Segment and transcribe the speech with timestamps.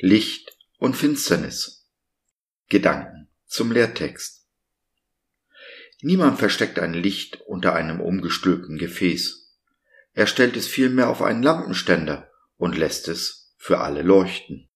[0.00, 1.88] Licht und Finsternis.
[2.68, 4.48] Gedanken zum Lehrtext.
[6.00, 9.56] Niemand versteckt ein Licht unter einem umgestülpten Gefäß.
[10.12, 14.68] Er stellt es vielmehr auf einen Lampenständer und lässt es für alle leuchten.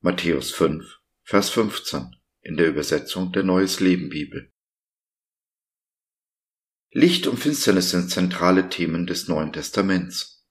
[0.00, 4.52] Matthäus 5, Vers 15 in der Übersetzung der Neues Leben Bibel.
[6.90, 10.44] Licht und Finsternis sind zentrale Themen des Neuen Testaments.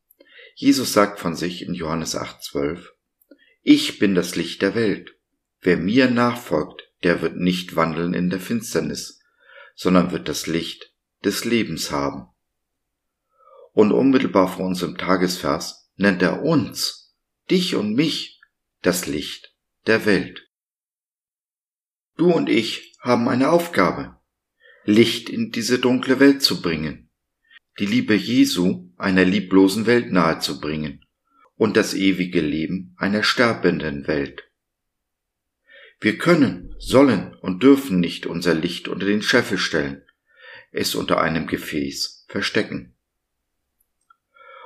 [0.56, 2.88] Jesus sagt von sich in Johannes 8,12,
[3.64, 5.16] Ich bin das Licht der Welt.
[5.62, 9.22] Wer mir nachfolgt, der wird nicht wandeln in der Finsternis,
[9.76, 12.28] sondern wird das Licht des Lebens haben.
[13.72, 17.16] Und unmittelbar vor unserem Tagesvers nennt er uns,
[17.52, 18.42] dich und mich,
[18.82, 20.50] das Licht der Welt.
[22.18, 24.20] Du und ich haben eine Aufgabe,
[24.86, 27.12] Licht in diese dunkle Welt zu bringen,
[27.78, 31.06] die Liebe Jesu einer lieblosen Welt nahezubringen
[31.62, 34.50] und das ewige Leben einer sterbenden Welt.
[36.00, 40.02] Wir können, sollen und dürfen nicht unser Licht unter den Scheffel stellen,
[40.72, 42.96] es unter einem Gefäß verstecken.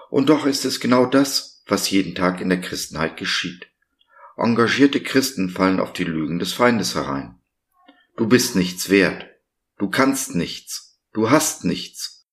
[0.09, 3.67] Und doch ist es genau das, was jeden Tag in der Christenheit geschieht.
[4.38, 7.41] Engagierte Christen fallen auf die Lügen des Feindes herein.
[8.16, 9.25] Du bist nichts wert,
[9.77, 12.25] du kannst nichts, du hast nichts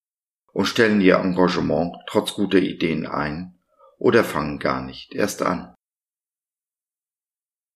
[0.52, 3.58] und stellen ihr Engagement trotz guter Ideen ein
[4.03, 5.77] oder fangen gar nicht erst an.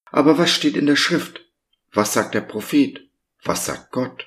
[0.07, 1.41] Aber was steht in der Schrift?
[1.93, 3.09] Was sagt der Prophet?
[3.45, 4.27] Was sagt Gott?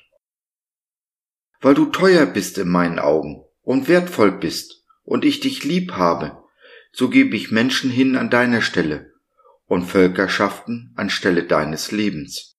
[1.60, 6.42] Weil du teuer bist in meinen Augen und wertvoll bist und ich dich lieb habe,
[6.94, 9.12] so gebe ich Menschen hin an deiner Stelle
[9.66, 12.58] und Völkerschaften anstelle deines Lebens.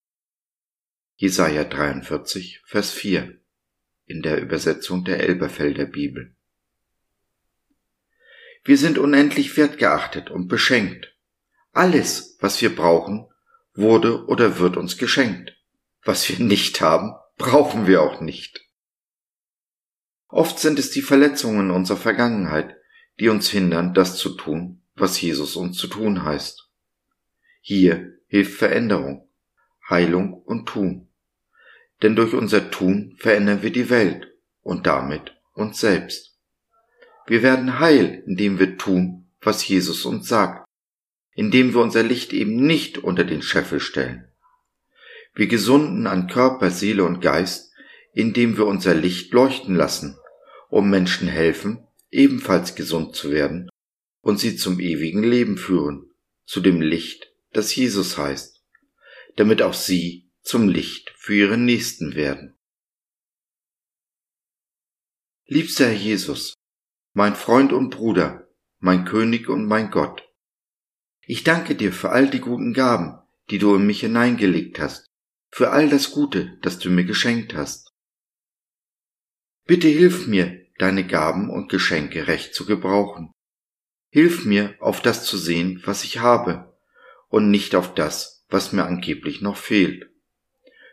[1.17, 3.41] Jesaja 43, Vers 4
[4.05, 6.37] in der Übersetzung der Elberfelder Bibel.
[8.63, 11.15] Wir sind unendlich wertgeachtet und beschenkt.
[11.73, 13.27] Alles, was wir brauchen,
[13.75, 15.57] wurde oder wird uns geschenkt.
[16.05, 18.61] Was wir nicht haben, brauchen wir auch nicht.
[20.29, 22.77] Oft sind es die Verletzungen unserer Vergangenheit,
[23.19, 26.69] die uns hindern, das zu tun, was Jesus uns zu tun heißt.
[27.61, 29.29] Hier hilft Veränderung,
[29.89, 31.09] Heilung und Tun.
[32.03, 34.33] Denn durch unser Tun verändern wir die Welt
[34.63, 36.30] und damit uns selbst.
[37.27, 40.67] Wir werden heil, indem wir tun, was Jesus uns sagt,
[41.35, 44.27] indem wir unser Licht eben nicht unter den Scheffel stellen.
[45.35, 47.73] Wir gesunden an Körper, Seele und Geist,
[48.13, 50.19] indem wir unser Licht leuchten lassen,
[50.69, 53.69] um Menschen helfen, ebenfalls gesund zu werden
[54.21, 56.11] und sie zum ewigen Leben führen,
[56.45, 58.65] zu dem Licht das Jesus heißt,
[59.37, 62.57] damit auch sie zum Licht für ihren Nächsten werden.
[65.47, 66.55] Liebster Herr Jesus,
[67.13, 68.49] mein Freund und Bruder,
[68.79, 70.23] mein König und mein Gott,
[71.23, 73.19] ich danke dir für all die guten Gaben,
[73.51, 75.07] die du in mich hineingelegt hast,
[75.51, 77.93] für all das Gute, das du mir geschenkt hast.
[79.67, 83.33] Bitte hilf mir, deine Gaben und Geschenke recht zu gebrauchen.
[84.11, 86.77] Hilf mir, auf das zu sehen, was ich habe,
[87.29, 90.11] und nicht auf das, was mir angeblich noch fehlt.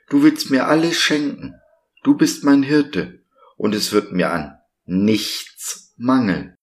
[0.10, 1.56] Du willst mir alles schenken,
[2.04, 3.24] du bist mein Hirte,
[3.56, 6.56] und es wird mir an nichts mangeln.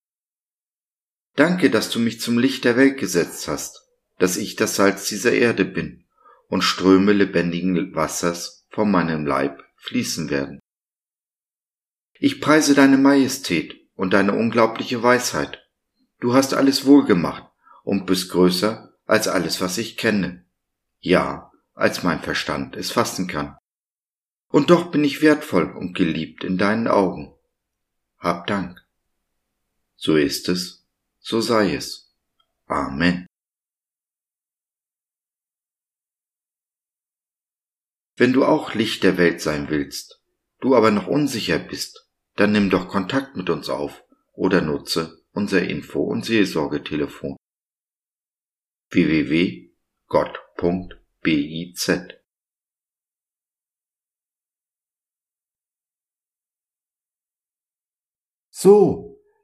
[1.37, 3.83] Danke, dass du mich zum Licht der Welt gesetzt hast,
[4.19, 6.06] dass ich das Salz dieser Erde bin
[6.49, 10.61] und Ströme lebendigen Wassers von meinem Leib fließen werden.
[12.19, 15.61] Ich preise deine Majestät und deine unglaubliche Weisheit.
[16.21, 17.44] Du hast alles wohlgemacht
[17.83, 20.47] und bist größer als alles, was ich kenne.
[21.00, 23.56] Ja, als mein Verstand es fassen kann.
[24.49, 27.34] Und doch bin ich wertvoll und geliebt in deinen Augen.
[28.19, 28.84] Hab Dank.
[30.04, 30.87] So ist es,
[31.19, 32.15] so sei es.
[32.66, 33.26] Amen.
[38.14, 40.23] Wenn du auch Licht der Welt sein willst,
[40.61, 42.06] du aber noch unsicher bist,
[42.37, 47.38] dann nimm doch Kontakt mit uns auf oder nutze unser Info- und Seelsorgetelefon
[48.90, 49.73] www.gott.biz
[58.50, 59.04] So,